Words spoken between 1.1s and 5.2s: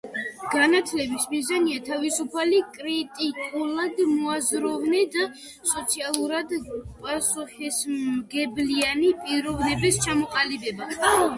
მიზანია თავისუფალი, კრიტიკულად მოაზროვნე